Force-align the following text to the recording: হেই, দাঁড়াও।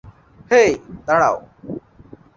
হেই, 0.51 0.69
দাঁড়াও। 1.05 1.35